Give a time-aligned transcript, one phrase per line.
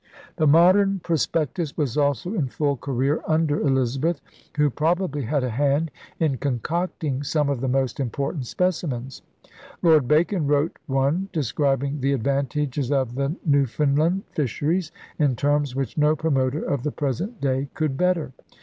[0.37, 4.19] The modern prospectus was also in full career under Elizabeth,
[4.57, 9.21] who probably had a hand in concocting some of the most important specimens.
[9.83, 16.15] Lord Bacon wrote one describing the advantages of the Newfoundland fisheries in terms which no
[16.15, 18.31] promoter of the present day could better.